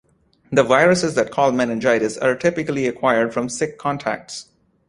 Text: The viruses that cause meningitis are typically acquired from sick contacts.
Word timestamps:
The 0.51 0.63
viruses 0.63 1.13
that 1.13 1.29
cause 1.29 1.53
meningitis 1.53 2.17
are 2.17 2.33
typically 2.35 2.87
acquired 2.87 3.35
from 3.35 3.49
sick 3.49 3.77
contacts. 3.77 4.47